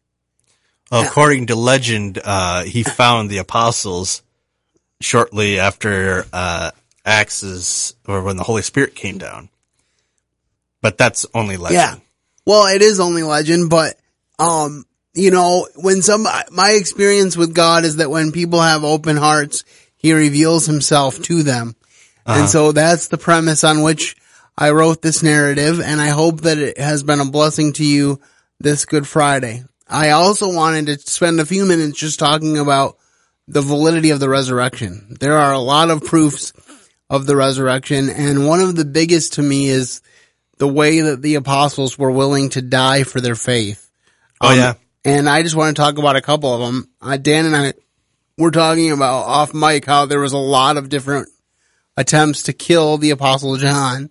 Well, 0.91 1.07
according 1.07 1.47
to 1.47 1.55
legend, 1.55 2.21
uh, 2.23 2.65
he 2.65 2.83
found 2.83 3.31
the 3.31 3.39
apostles 3.39 4.23
shortly 5.01 5.59
after 5.59 6.27
uh, 6.33 6.73
Acts 7.05 7.95
or 8.07 8.23
when 8.23 8.37
the 8.37 8.43
Holy 8.43 8.63
Spirit 8.63 8.95
came 8.95 9.19
down. 9.19 9.49
but 10.83 10.99
that's 10.99 11.27
only 11.35 11.57
legend. 11.57 11.75
Yeah. 11.79 11.97
Well, 12.47 12.75
it 12.75 12.83
is 12.83 13.01
only 13.01 13.23
legend, 13.23 13.71
but, 13.71 13.97
um, 14.39 14.85
you 15.15 15.31
know, 15.31 15.69
when 15.77 16.03
some, 16.03 16.27
my 16.51 16.71
experience 16.71 17.37
with 17.37 17.55
God 17.55 17.85
is 17.85 17.97
that 17.97 18.11
when 18.11 18.33
people 18.33 18.61
have 18.61 18.83
open 18.83 19.17
hearts, 19.17 19.65
he 19.97 20.13
reveals 20.13 20.67
himself 20.67 21.21
to 21.23 21.43
them. 21.43 21.77
And 22.27 22.49
so 22.49 22.73
that's 22.73 23.09
the 23.09 23.19
premise 23.19 23.65
on 23.65 23.83
which 23.83 24.17
I 24.57 24.71
wrote 24.71 25.03
this 25.03 25.23
narrative. 25.23 25.81
And 25.81 26.01
I 26.01 26.09
hope 26.09 26.43
that 26.43 26.59
it 26.59 26.79
has 26.79 27.03
been 27.03 27.21
a 27.21 27.25
blessing 27.25 27.73
to 27.75 27.85
you 27.85 28.21
this 28.61 28.85
Good 28.85 29.07
Friday. 29.09 29.65
I 29.91 30.11
also 30.11 30.53
wanted 30.53 30.87
to 30.87 30.99
spend 30.99 31.41
a 31.41 31.47
few 31.47 31.67
minutes 31.67 31.99
just 31.99 32.19
talking 32.19 32.59
about 32.59 32.97
the 33.49 33.61
validity 33.61 34.11
of 34.11 34.21
the 34.21 34.29
resurrection. 34.29 35.17
There 35.19 35.37
are 35.37 35.53
a 35.53 35.59
lot 35.59 35.91
of 35.91 36.05
proofs 36.05 36.53
of 37.11 37.27
the 37.27 37.37
resurrection. 37.37 38.09
And 38.09 38.47
one 38.47 38.61
of 38.61 38.77
the 38.77 38.85
biggest 38.85 39.35
to 39.35 39.43
me 39.43 39.69
is 39.69 40.01
the 40.59 40.69
way 40.69 41.01
that 41.01 41.21
the 41.21 41.35
apostles 41.35 41.99
were 41.99 42.13
willing 42.13 42.51
to 42.51 42.63
die 42.63 43.03
for 43.03 43.21
their 43.21 43.35
faith. 43.35 43.91
Oh 44.41 44.51
Um, 44.51 44.57
yeah. 44.57 44.75
And 45.05 45.29
I 45.29 45.43
just 45.43 45.57
want 45.57 45.75
to 45.75 45.83
talk 45.83 45.99
about 45.99 46.17
a 46.17 46.23
couple 46.23 46.55
of 46.55 46.61
them. 46.61 46.89
Uh, 47.01 47.17
Dan 47.17 47.47
and 47.47 47.57
I 47.57 47.73
were 48.39 48.51
talking 48.51 48.93
about 48.93 49.27
off 49.27 49.53
mic 49.53 49.87
how 49.87 50.07
there 50.07 50.21
was 50.21 50.35
a 50.35 50.39
lot 50.39 50.77
of 50.77 50.89
different 50.89 51.29
attempts 51.97 52.45
to 52.45 52.53
kill 52.53 52.99
the 52.99 53.11
apostle 53.11 53.57
John. 53.57 54.11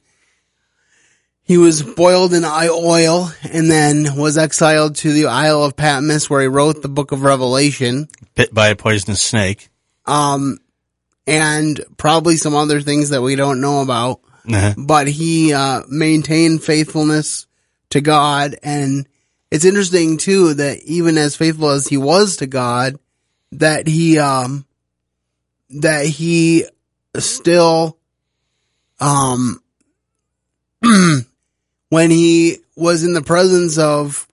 He 1.50 1.58
was 1.58 1.82
boiled 1.82 2.36
in 2.36 2.46
oil 2.46 3.32
and 3.42 3.72
then 3.72 4.16
was 4.16 4.38
exiled 4.38 4.98
to 4.98 5.12
the 5.12 5.26
Isle 5.26 5.64
of 5.64 5.76
Patmos 5.76 6.30
where 6.30 6.42
he 6.42 6.48
wrote 6.48 6.84
the 6.84 6.90
book 6.90 7.12
of 7.12 7.24
Revelation. 7.24 8.08
Bit 8.36 8.54
by 8.54 8.68
a 8.68 8.76
poisonous 8.76 9.20
snake. 9.20 9.70
Um, 10.06 10.60
and 11.26 11.82
probably 11.98 12.38
some 12.38 12.54
other 12.54 12.82
things 12.82 13.10
that 13.10 13.24
we 13.24 13.36
don't 13.36 13.62
know 13.62 13.82
about. 13.82 14.20
Uh-huh. 14.48 14.76
but 14.78 15.08
he 15.08 15.52
uh, 15.52 15.82
maintained 15.90 16.64
faithfulness 16.64 17.48
to 17.90 18.00
God. 18.00 18.56
And 18.62 19.08
it's 19.50 19.66
interesting 19.66 20.18
too 20.18 20.54
that 20.54 20.84
even 20.84 21.18
as 21.18 21.36
faithful 21.36 21.70
as 21.70 21.88
he 21.88 21.98
was 21.98 22.38
to 22.38 22.46
God, 22.46 23.00
that 23.54 23.88
he 23.88 24.20
um 24.20 24.68
that 25.72 26.06
he 26.06 26.66
still 27.18 27.98
um 29.00 29.64
when 31.90 32.12
he 32.12 32.58
was 32.76 33.04
in 33.04 33.14
the 33.14 33.22
presence 33.22 33.78
of 33.78 34.28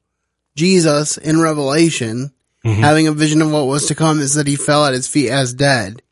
Jesus 0.55 1.17
in 1.19 1.41
Revelation, 1.41 2.33
having 2.65 3.07
a 3.07 3.13
vision 3.13 3.43
of 3.43 3.51
what 3.53 3.67
was 3.67 3.87
to 3.87 3.95
come, 3.95 4.19
is 4.21 4.35
that 4.35 4.47
he 4.47 4.57
fell 4.57 4.87
at 4.87 4.95
his 4.95 5.07
feet 5.07 5.31
as 5.31 5.55
dead. 5.55 6.03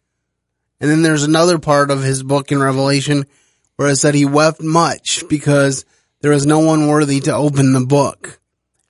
And 0.81 0.91
then 0.91 1.03
there's 1.03 1.25
another 1.25 1.59
part 1.59 1.91
of 1.91 2.03
his 2.03 2.23
book 2.23 2.53
in 2.53 2.61
Revelation 2.61 3.27
where 3.77 3.89
it 3.89 3.97
said 3.97 4.15
he 4.15 4.25
wept 4.25 4.63
much 4.63 5.25
because 5.29 5.85
there 6.21 6.31
was 6.31 6.47
no 6.47 6.61
one 6.61 6.87
worthy 6.89 7.21
to 7.21 7.35
open 7.35 7.73
the 7.73 7.85
book 7.85 8.41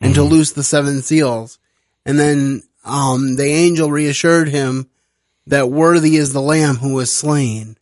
and 0.00 0.14
to 0.14 0.22
loose 0.22 0.52
the 0.52 0.62
seven 0.62 1.02
seals. 1.02 1.58
And 2.04 2.18
then, 2.18 2.62
um, 2.84 3.36
the 3.36 3.46
angel 3.46 3.90
reassured 3.90 4.48
him 4.48 4.88
that 5.46 5.70
worthy 5.70 6.16
is 6.16 6.32
the 6.32 6.42
lamb 6.42 6.76
who 6.76 6.94
was 6.94 7.12
slain. 7.12 7.78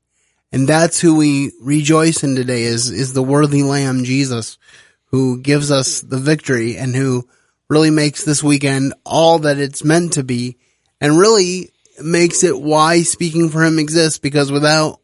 And 0.52 0.68
that's 0.68 1.00
who 1.00 1.16
we 1.16 1.52
rejoice 1.60 2.22
in 2.22 2.36
today 2.36 2.64
is, 2.64 2.90
is 2.90 3.14
the 3.14 3.22
worthy 3.22 3.62
lamb, 3.62 4.04
Jesus, 4.04 4.58
who 5.06 5.40
gives 5.40 5.70
us 5.70 6.02
the 6.02 6.18
victory 6.18 6.76
and 6.76 6.94
who 6.94 7.26
really 7.68 7.90
makes 7.90 8.24
this 8.24 8.42
weekend 8.42 8.92
all 9.04 9.38
that 9.40 9.58
it's 9.58 9.84
meant 9.84 10.14
to 10.14 10.22
be 10.22 10.58
and 11.00 11.18
really 11.18 11.70
makes 12.02 12.44
it 12.44 12.60
why 12.60 13.02
speaking 13.02 13.48
for 13.48 13.64
him 13.64 13.78
exists 13.78 14.18
because 14.18 14.52
without, 14.52 15.00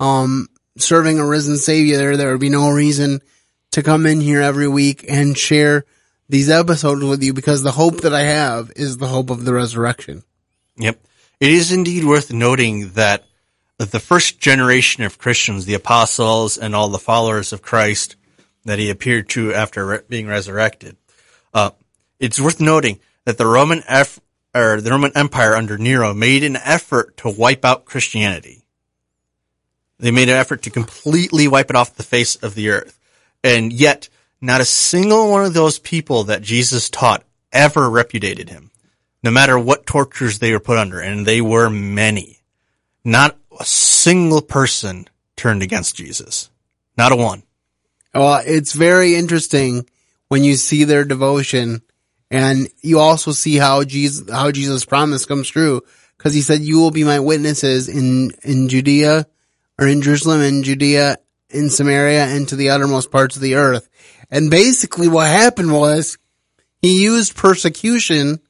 um, 0.00 0.48
serving 0.76 1.18
a 1.18 1.26
risen 1.26 1.56
savior, 1.56 2.16
there 2.16 2.30
would 2.30 2.40
be 2.40 2.50
no 2.50 2.70
reason 2.70 3.20
to 3.72 3.82
come 3.82 4.06
in 4.06 4.20
here 4.20 4.42
every 4.42 4.68
week 4.68 5.04
and 5.08 5.36
share 5.36 5.84
these 6.28 6.50
episodes 6.50 7.02
with 7.02 7.22
you 7.22 7.32
because 7.32 7.62
the 7.62 7.72
hope 7.72 8.02
that 8.02 8.14
I 8.14 8.22
have 8.22 8.70
is 8.76 8.96
the 8.96 9.08
hope 9.08 9.30
of 9.30 9.44
the 9.44 9.52
resurrection. 9.52 10.22
Yep. 10.76 11.00
It 11.40 11.50
is 11.50 11.72
indeed 11.72 12.04
worth 12.04 12.32
noting 12.32 12.90
that 12.90 13.24
the 13.86 14.00
first 14.00 14.38
generation 14.38 15.02
of 15.04 15.18
Christians, 15.18 15.64
the 15.64 15.74
apostles 15.74 16.58
and 16.58 16.74
all 16.74 16.88
the 16.88 16.98
followers 16.98 17.52
of 17.52 17.62
Christ 17.62 18.16
that 18.64 18.78
he 18.78 18.90
appeared 18.90 19.28
to 19.30 19.54
after 19.54 19.86
re- 19.86 19.98
being 20.08 20.26
resurrected, 20.26 20.96
uh, 21.54 21.70
it's 22.18 22.40
worth 22.40 22.60
noting 22.60 23.00
that 23.24 23.38
the 23.38 23.46
Roman 23.46 23.82
F- 23.86 24.20
or 24.54 24.80
the 24.80 24.90
Roman 24.90 25.12
Empire 25.14 25.54
under 25.54 25.78
Nero 25.78 26.12
made 26.12 26.44
an 26.44 26.56
effort 26.56 27.16
to 27.18 27.30
wipe 27.30 27.64
out 27.64 27.84
Christianity. 27.84 28.64
They 29.98 30.10
made 30.10 30.28
an 30.28 30.36
effort 30.36 30.62
to 30.62 30.70
completely 30.70 31.48
wipe 31.48 31.70
it 31.70 31.76
off 31.76 31.94
the 31.94 32.02
face 32.02 32.36
of 32.36 32.54
the 32.54 32.70
earth. 32.70 32.98
And 33.42 33.72
yet, 33.72 34.08
not 34.40 34.60
a 34.60 34.66
single 34.66 35.30
one 35.30 35.44
of 35.44 35.54
those 35.54 35.78
people 35.78 36.24
that 36.24 36.42
Jesus 36.42 36.90
taught 36.90 37.24
ever 37.52 37.88
repudiated 37.88 38.48
him 38.48 38.70
no 39.22 39.30
matter 39.30 39.58
what 39.58 39.86
tortures 39.86 40.38
they 40.38 40.52
were 40.52 40.60
put 40.60 40.78
under, 40.78 41.00
and 41.00 41.26
they 41.26 41.40
were 41.40 41.68
many. 41.68 42.40
Not 43.04 43.36
a 43.58 43.64
single 43.64 44.42
person 44.42 45.06
turned 45.36 45.62
against 45.62 45.96
Jesus. 45.96 46.50
Not 46.96 47.12
a 47.12 47.16
one. 47.16 47.42
Well, 48.14 48.42
it's 48.44 48.72
very 48.72 49.14
interesting 49.14 49.88
when 50.28 50.44
you 50.44 50.54
see 50.54 50.84
their 50.84 51.04
devotion 51.04 51.82
and 52.30 52.68
you 52.80 52.98
also 52.98 53.32
see 53.32 53.56
how 53.56 53.84
Jesus, 53.84 54.30
how 54.30 54.50
Jesus' 54.52 54.84
promise 54.84 55.26
comes 55.26 55.48
true. 55.48 55.82
Cause 56.18 56.34
he 56.34 56.42
said, 56.42 56.60
you 56.60 56.78
will 56.78 56.90
be 56.90 57.04
my 57.04 57.20
witnesses 57.20 57.88
in, 57.88 58.32
in 58.42 58.68
Judea 58.68 59.26
or 59.78 59.86
in 59.86 60.02
Jerusalem 60.02 60.42
in 60.42 60.62
Judea, 60.62 61.16
in 61.48 61.70
Samaria 61.70 62.26
and 62.26 62.46
to 62.48 62.56
the 62.56 62.70
uttermost 62.70 63.10
parts 63.10 63.36
of 63.36 63.42
the 63.42 63.54
earth. 63.54 63.88
And 64.30 64.50
basically 64.50 65.08
what 65.08 65.28
happened 65.28 65.72
was 65.72 66.18
he 66.82 67.02
used 67.02 67.36
persecution 67.36 68.40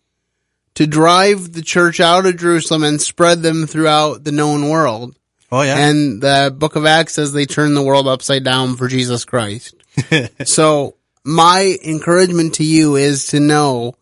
to 0.74 0.86
drive 0.86 1.52
the 1.52 1.62
church 1.62 2.00
out 2.00 2.26
of 2.26 2.36
Jerusalem 2.36 2.84
and 2.84 3.00
spread 3.00 3.42
them 3.42 3.66
throughout 3.66 4.24
the 4.24 4.32
known 4.32 4.68
world. 4.68 5.16
Oh 5.52 5.62
yeah. 5.62 5.88
And 5.88 6.22
the 6.22 6.54
book 6.56 6.76
of 6.76 6.86
Acts 6.86 7.14
says 7.14 7.32
they 7.32 7.46
turned 7.46 7.76
the 7.76 7.82
world 7.82 8.06
upside 8.06 8.44
down 8.44 8.76
for 8.76 8.88
Jesus 8.88 9.24
Christ. 9.24 9.74
so 10.44 10.96
my 11.24 11.76
encouragement 11.84 12.54
to 12.54 12.64
you 12.64 12.96
is 12.96 13.26
to 13.28 13.40
know 13.40 13.94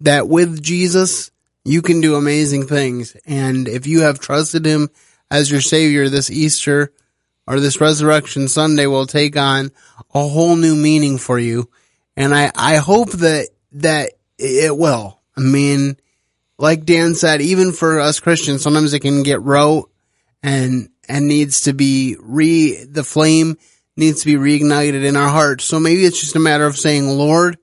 that 0.00 0.28
with 0.28 0.62
Jesus, 0.62 1.30
you 1.64 1.82
can 1.82 2.00
do 2.00 2.16
amazing 2.16 2.66
things. 2.66 3.16
And 3.26 3.68
if 3.68 3.86
you 3.86 4.00
have 4.02 4.20
trusted 4.20 4.64
him 4.64 4.90
as 5.30 5.50
your 5.50 5.60
savior 5.60 6.08
this 6.08 6.30
Easter 6.30 6.92
or 7.46 7.60
this 7.60 7.80
resurrection 7.80 8.48
Sunday 8.48 8.86
will 8.86 9.06
take 9.06 9.36
on 9.36 9.70
a 10.14 10.26
whole 10.26 10.56
new 10.56 10.74
meaning 10.74 11.18
for 11.18 11.38
you. 11.38 11.68
And 12.16 12.34
I, 12.34 12.50
I 12.54 12.76
hope 12.76 13.10
that, 13.12 13.48
that 13.72 14.12
it 14.38 14.76
will. 14.76 15.20
I 15.36 15.40
mean, 15.40 15.96
like 16.58 16.84
Dan 16.84 17.14
said, 17.14 17.40
even 17.40 17.72
for 17.72 18.00
us 18.00 18.20
Christians, 18.20 18.62
sometimes 18.62 18.92
it 18.92 19.00
can 19.00 19.22
get 19.22 19.42
rote 19.42 19.90
and, 20.42 20.88
and 21.08 21.28
needs 21.28 21.62
to 21.62 21.72
be 21.72 22.16
re, 22.20 22.84
the 22.84 23.04
flame 23.04 23.56
needs 23.96 24.22
to 24.22 24.26
be 24.26 24.34
reignited 24.34 25.04
in 25.04 25.16
our 25.16 25.28
hearts. 25.28 25.64
So 25.64 25.80
maybe 25.80 26.04
it's 26.04 26.20
just 26.20 26.36
a 26.36 26.40
matter 26.40 26.66
of 26.66 26.76
saying, 26.76 27.08
Lord, 27.08 27.58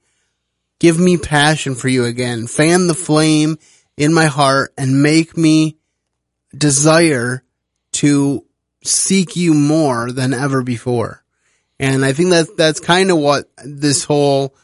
give 0.80 1.00
me 1.00 1.18
passion 1.18 1.76
for 1.76 1.88
you 1.88 2.06
again. 2.06 2.48
Fan 2.48 2.88
the 2.88 2.94
flame 2.94 3.58
in 3.98 4.14
my 4.14 4.26
heart 4.26 4.74
and 4.78 5.04
make 5.04 5.38
me 5.38 5.78
desire 6.56 7.44
to 7.94 8.46
seek 8.84 9.36
you 9.36 9.54
more 9.54 10.12
than 10.12 10.34
ever 10.34 10.64
before. 10.64 11.24
And 11.80 12.06
I 12.06 12.14
think 12.14 12.30
that 12.30 12.58
that's 12.58 12.80
kind 12.80 13.12
of 13.12 13.18
what 13.18 13.50
this 13.64 14.04
whole 14.04 14.56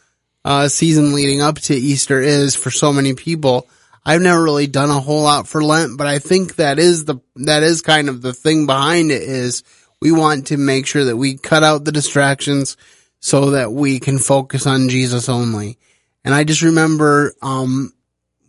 uh, 0.46 0.68
season 0.68 1.14
leading 1.14 1.42
up 1.42 1.56
to 1.56 1.76
Easter 1.76 2.20
is 2.22 2.56
for 2.56 2.72
so 2.72 2.94
many 2.94 3.14
people. 3.14 3.68
I've 4.06 4.22
never 4.22 4.44
really 4.44 4.68
done 4.68 4.90
a 4.90 5.00
whole 5.00 5.24
lot 5.24 5.48
for 5.48 5.64
Lent, 5.64 5.98
but 5.98 6.08
I 6.08 6.20
think 6.20 6.56
that 6.56 6.80
is 6.80 7.06
the 7.06 7.20
that 7.38 7.64
is 7.64 7.82
kind 7.82 8.10
of 8.10 8.22
the 8.22 8.34
thing 8.34 8.66
behind 8.66 9.12
it 9.12 9.22
is 9.22 9.64
we 10.02 10.12
want 10.12 10.48
to 10.48 10.58
make 10.58 10.88
sure 10.88 11.06
that 11.06 11.18
we 11.18 11.38
cut 11.38 11.64
out 11.64 11.86
the 11.86 11.92
distractions 11.92 12.78
so 13.20 13.52
that 13.52 13.72
we 13.72 14.00
can 14.00 14.18
focus 14.18 14.66
on 14.66 14.90
Jesus 14.90 15.28
only. 15.28 15.78
And 16.24 16.34
I 16.34 16.44
just 16.44 16.62
remember 16.62 17.34
um 17.42 17.94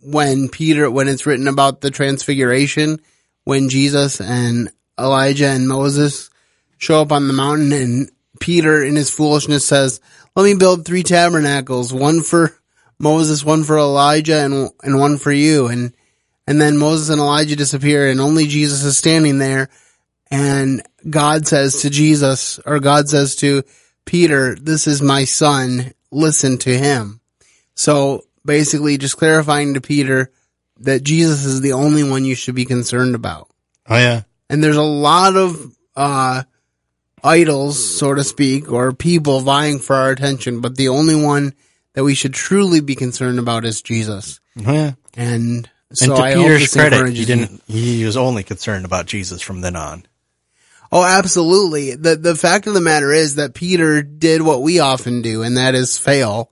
when 0.03 0.49
Peter 0.49 0.89
when 0.89 1.07
it's 1.07 1.25
written 1.25 1.47
about 1.47 1.81
the 1.81 1.91
transfiguration 1.91 2.99
when 3.43 3.69
Jesus 3.69 4.21
and 4.21 4.69
Elijah 4.99 5.47
and 5.47 5.67
Moses 5.67 6.29
show 6.77 7.01
up 7.01 7.11
on 7.11 7.27
the 7.27 7.33
mountain 7.33 7.71
and 7.71 8.11
Peter 8.39 8.83
in 8.83 8.95
his 8.95 9.11
foolishness 9.11 9.67
says, 9.67 9.99
let 10.35 10.43
me 10.43 10.55
build 10.55 10.85
three 10.85 11.03
tabernacles, 11.03 11.93
one 11.93 12.23
for 12.23 12.57
Moses, 13.01 13.43
one 13.43 13.63
for 13.63 13.77
Elijah 13.77 14.43
and, 14.43 14.69
and 14.83 14.99
one 14.99 15.17
for 15.17 15.31
you. 15.31 15.67
And, 15.67 15.93
and 16.47 16.61
then 16.61 16.77
Moses 16.77 17.09
and 17.09 17.19
Elijah 17.19 17.55
disappear 17.55 18.09
and 18.09 18.21
only 18.21 18.47
Jesus 18.47 18.83
is 18.83 18.97
standing 18.97 19.37
there. 19.37 19.69
And 20.29 20.81
God 21.09 21.47
says 21.47 21.81
to 21.81 21.89
Jesus, 21.89 22.59
or 22.65 22.79
God 22.79 23.09
says 23.09 23.35
to 23.37 23.63
Peter, 24.05 24.55
this 24.55 24.87
is 24.87 25.01
my 25.01 25.25
son, 25.25 25.93
listen 26.11 26.57
to 26.59 26.77
him. 26.77 27.19
So 27.75 28.23
basically 28.45 28.97
just 28.97 29.17
clarifying 29.17 29.73
to 29.73 29.81
Peter 29.81 30.31
that 30.77 31.03
Jesus 31.03 31.45
is 31.45 31.61
the 31.61 31.73
only 31.73 32.03
one 32.03 32.25
you 32.25 32.35
should 32.35 32.55
be 32.55 32.65
concerned 32.65 33.15
about. 33.15 33.49
oh 33.89 33.97
yeah. 33.97 34.23
And 34.49 34.63
there's 34.63 34.77
a 34.77 34.83
lot 34.83 35.35
of, 35.35 35.75
uh, 35.95 36.43
idols, 37.23 37.97
so 37.97 38.13
to 38.13 38.23
speak, 38.23 38.71
or 38.71 38.91
people 38.93 39.41
vying 39.41 39.79
for 39.79 39.95
our 39.95 40.11
attention, 40.11 40.61
but 40.61 40.75
the 40.75 40.89
only 40.89 41.15
one 41.15 41.53
that 41.93 42.03
we 42.03 42.15
should 42.15 42.33
truly 42.33 42.79
be 42.79 42.95
concerned 42.95 43.39
about 43.39 43.65
is 43.65 43.81
Jesus. 43.81 44.39
Yeah. 44.55 44.93
And 45.15 45.69
And 45.89 45.97
so 45.97 46.15
to 46.15 46.21
I 46.21 46.33
Peter's 46.35 46.73
credit, 46.73 47.13
he 47.13 47.25
didn't. 47.25 47.61
He 47.67 48.05
was 48.05 48.17
only 48.17 48.43
concerned 48.43 48.85
about 48.85 49.05
Jesus 49.05 49.41
from 49.41 49.61
then 49.61 49.75
on. 49.75 50.05
Oh, 50.91 51.03
absolutely. 51.03 51.95
The 51.95 52.15
the 52.15 52.35
fact 52.35 52.67
of 52.67 52.73
the 52.73 52.81
matter 52.81 53.11
is 53.13 53.35
that 53.35 53.53
Peter 53.53 54.01
did 54.01 54.41
what 54.41 54.61
we 54.61 54.79
often 54.79 55.21
do, 55.21 55.41
and 55.41 55.57
that 55.57 55.75
is 55.75 55.97
fail. 55.97 56.51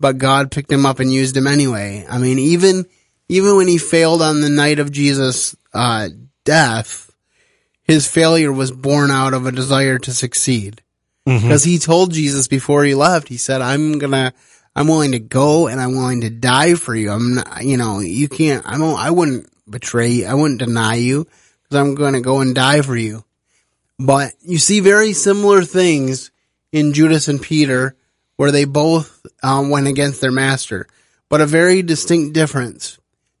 But 0.00 0.18
God 0.18 0.50
picked 0.50 0.70
him 0.70 0.86
up 0.86 1.00
and 1.00 1.12
used 1.12 1.36
him 1.36 1.46
anyway. 1.46 2.06
I 2.08 2.18
mean, 2.18 2.38
even 2.38 2.86
even 3.28 3.56
when 3.56 3.68
he 3.68 3.78
failed 3.78 4.22
on 4.22 4.40
the 4.40 4.50
night 4.50 4.78
of 4.78 4.92
Jesus' 4.92 5.56
uh, 5.74 6.08
death, 6.44 7.10
his 7.82 8.06
failure 8.06 8.52
was 8.52 8.70
born 8.70 9.10
out 9.10 9.34
of 9.34 9.46
a 9.46 9.52
desire 9.52 9.98
to 10.00 10.12
succeed. 10.12 10.82
Because 11.24 11.64
he 11.64 11.78
told 11.78 12.14
Jesus 12.14 12.48
before 12.48 12.84
he 12.84 12.94
left, 12.94 13.28
he 13.28 13.36
said, 13.36 13.60
"I'm 13.60 13.98
gonna, 13.98 14.32
I'm 14.74 14.88
willing 14.88 15.12
to 15.12 15.18
go 15.18 15.66
and 15.66 15.80
I'm 15.80 15.96
willing 15.96 16.20
to 16.22 16.30
die 16.30 16.74
for 16.74 16.94
you. 16.94 17.10
I'm, 17.10 17.36
not, 17.36 17.64
you 17.64 17.76
know, 17.76 18.00
you 18.00 18.28
can't. 18.28 18.64
I 18.66 18.78
won't. 18.78 19.00
I 19.00 19.10
wouldn't 19.10 19.48
betray 19.68 20.08
you. 20.08 20.26
I 20.26 20.34
wouldn't 20.34 20.60
deny 20.60 20.94
you 20.94 21.24
because 21.62 21.76
I'm 21.76 21.94
going 21.94 22.14
to 22.14 22.20
go 22.20 22.40
and 22.40 22.54
die 22.54 22.82
for 22.82 22.96
you." 22.96 23.24
But 23.98 24.34
you 24.40 24.58
see 24.58 24.80
very 24.80 25.12
similar 25.12 25.62
things 25.62 26.30
in 26.70 26.92
Judas 26.92 27.26
and 27.26 27.42
Peter 27.42 27.96
where 28.36 28.52
they 28.52 28.64
both 28.64 29.26
um, 29.42 29.70
went 29.70 29.88
against 29.88 30.20
their 30.20 30.30
master, 30.30 30.86
but 31.28 31.40
a 31.40 31.46
very 31.46 31.82
distinct 31.82 32.32
difference. 32.32 32.98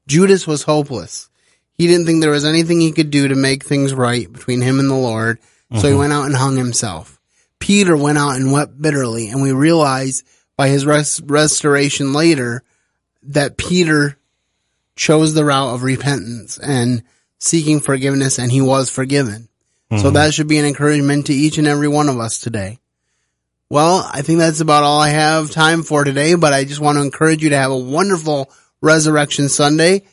Judas 0.08 0.46
was 0.46 0.64
hopeless. 0.64 1.28
He 1.74 1.86
didn't 1.86 2.06
think 2.06 2.20
there 2.20 2.32
was 2.32 2.44
anything 2.44 2.80
he 2.80 2.90
could 2.90 3.10
do 3.10 3.28
to 3.28 3.36
make 3.36 3.62
things 3.62 3.94
right 3.94 4.30
between 4.30 4.60
him 4.60 4.80
and 4.80 4.90
the 4.90 4.96
Lord, 4.96 5.38
so 5.76 5.88
he 5.88 5.94
went 5.94 6.12
out 6.12 6.26
and 6.26 6.34
hung 6.34 6.56
himself. 6.56 7.20
Peter 7.60 7.96
went 7.96 8.18
out 8.18 8.34
and 8.34 8.50
wept 8.50 8.80
bitterly, 8.80 9.28
and 9.28 9.40
we 9.40 9.52
realize 9.52 10.24
by 10.58 10.68
his 10.68 10.84
res- 10.84 11.22
restoration 11.22 12.12
later 12.12 12.62
that 13.22 13.56
Peter 13.56 14.18
chose 14.96 15.32
the 15.32 15.44
route 15.44 15.72
of 15.74 15.84
repentance 15.84 16.58
and 16.58 17.04
seeking 17.38 17.80
forgiveness, 17.80 18.38
and 18.38 18.50
he 18.50 18.60
was 18.60 18.90
forgiven. 18.90 19.48
So 19.90 19.96
mm-hmm. 19.96 20.14
that 20.14 20.34
should 20.34 20.48
be 20.48 20.58
an 20.58 20.66
encouragement 20.66 21.26
to 21.26 21.32
each 21.32 21.56
and 21.56 21.66
every 21.66 21.88
one 21.88 22.10
of 22.10 22.18
us 22.18 22.40
today. 22.40 22.80
Well, 23.70 24.06
I 24.12 24.22
think 24.22 24.40
that's 24.40 24.60
about 24.60 24.82
all 24.82 25.00
I 25.00 25.10
have 25.10 25.50
time 25.50 25.82
for 25.82 26.04
today, 26.04 26.34
but 26.34 26.52
I 26.52 26.64
just 26.64 26.80
want 26.80 26.98
to 26.98 27.02
encourage 27.02 27.42
you 27.42 27.50
to 27.50 27.56
have 27.56 27.70
a 27.70 27.78
wonderful 27.78 28.50
Resurrection 28.80 29.48
Sunday 29.48 30.04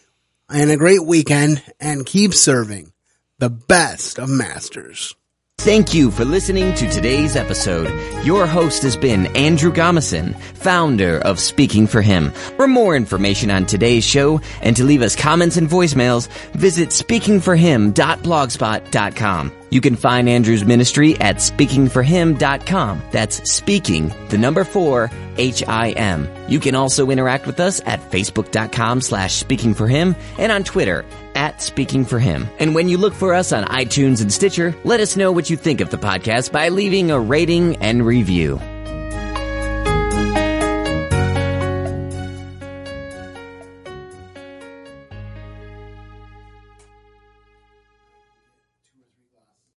and 0.50 0.70
a 0.70 0.78
great 0.78 1.04
weekend 1.04 1.64
and 1.80 2.06
keep 2.06 2.34
serving 2.34 2.94
the 3.40 3.50
best 3.50 4.20
of 4.20 4.30
masters. 4.30 5.16
Thank 5.60 5.94
you 5.96 6.12
for 6.12 6.26
listening 6.26 6.76
to 6.76 6.88
today's 6.92 7.36
episode. 7.36 7.92
Your 8.24 8.46
host 8.46 8.84
has 8.84 8.96
been 8.96 9.26
Andrew 9.36 9.72
Gomison, 9.72 10.38
founder 10.40 11.18
of 11.20 11.40
Speaking 11.40 11.88
for 11.88 12.04
Him. 12.04 12.30
For 12.32 12.68
more 12.68 12.96
information 12.96 13.50
on 13.50 13.66
today's 13.66 14.06
show 14.06 14.42
and 14.62 14.76
to 14.76 14.84
leave 14.84 15.02
us 15.02 15.16
comments 15.16 15.58
and 15.58 15.68
voicemails, 15.68 16.28
visit 16.52 16.90
speaking4him.blogspot.com. 16.90 19.52
You 19.76 19.82
can 19.82 19.98
find 19.98 20.30
Andrew's 20.30 20.64
ministry 20.64 21.20
at 21.20 21.36
speaking4him.com. 21.40 23.02
That's 23.12 23.52
speaking, 23.52 24.14
the 24.30 24.38
number 24.38 24.64
four, 24.64 25.12
H-I-M. 25.36 26.30
You 26.48 26.62
can 26.62 26.76
also 26.76 27.10
interact 27.10 27.46
with 27.46 27.60
us 27.60 27.82
at 27.86 28.00
facebook.com 28.10 29.02
slash 29.02 29.34
speaking 29.34 29.74
for 29.74 29.90
him 29.90 30.16
and 30.38 30.50
on 30.50 30.64
Twitter 30.64 31.04
at 31.36 31.62
Speaking 31.62 32.06
for 32.06 32.20
Him. 32.20 32.48
And 32.58 32.74
when 32.74 32.88
you 32.88 32.98
look 32.98 33.14
for 33.14 33.34
us 33.34 33.52
on 33.52 33.66
iTunes 33.66 34.22
and 34.22 34.32
Stitcher, 34.32 34.74
let 34.86 35.02
us 35.02 35.18
know 35.18 35.34
what 35.34 35.50
you 35.50 35.58
think 35.58 35.82
of 35.82 35.90
the 35.90 35.98
podcast 35.98 36.54
by 36.54 36.70
leaving 36.70 37.12
a 37.12 37.20
rating 37.20 37.76
and 37.84 38.06
review. 38.06 38.62